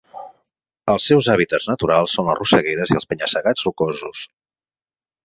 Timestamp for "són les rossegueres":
2.17-2.95